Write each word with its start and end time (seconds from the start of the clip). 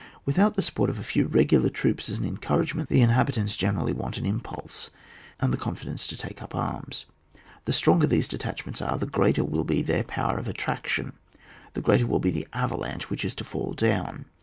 Without 0.25 0.55
the 0.55 0.63
support 0.63 0.89
of 0.89 0.97
a 0.97 1.03
few 1.03 1.27
regular 1.27 1.69
troops 1.69 2.09
as 2.09 2.17
an 2.17 2.25
encouragement, 2.25 2.89
the 2.89 3.01
inhabi 3.03 3.33
tants 3.33 3.55
generally 3.55 3.93
want 3.93 4.17
an 4.17 4.25
impulse, 4.25 4.89
and 5.39 5.53
the 5.53 5.57
confidence 5.57 6.07
to 6.07 6.17
take 6.17 6.41
up 6.41 6.55
arms. 6.55 7.05
The 7.65 7.71
stronger 7.71 8.07
these 8.07 8.27
detachments 8.27 8.81
are, 8.81 8.97
the 8.97 9.05
greater 9.05 9.45
will 9.45 9.63
be 9.63 9.83
their 9.83 10.03
power 10.03 10.39
of 10.39 10.47
attraction, 10.47 11.13
the 11.73 11.81
greater 11.81 12.07
will 12.07 12.17
be 12.17 12.31
the 12.31 12.47
avalanche 12.51 13.11
which 13.11 13.23
is 13.23 13.35
to 13.35 13.43
fall 13.43 13.73
down. 13.73 14.25